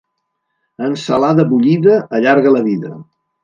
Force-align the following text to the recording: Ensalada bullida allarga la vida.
Ensalada 0.87 1.47
bullida 1.53 2.01
allarga 2.21 2.59
la 2.59 2.67
vida. 2.73 2.95